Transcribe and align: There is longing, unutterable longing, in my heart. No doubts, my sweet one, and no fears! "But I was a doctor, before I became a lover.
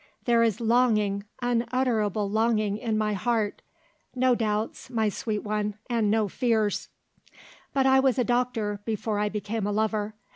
There 0.25 0.41
is 0.41 0.59
longing, 0.59 1.25
unutterable 1.43 2.27
longing, 2.27 2.75
in 2.79 2.97
my 2.97 3.13
heart. 3.13 3.61
No 4.15 4.33
doubts, 4.33 4.89
my 4.89 5.09
sweet 5.09 5.43
one, 5.43 5.75
and 5.91 6.09
no 6.09 6.27
fears! 6.27 6.89
"But 7.71 7.85
I 7.85 7.99
was 7.99 8.17
a 8.17 8.23
doctor, 8.23 8.79
before 8.83 9.19
I 9.19 9.29
became 9.29 9.67
a 9.67 9.71
lover. 9.71 10.15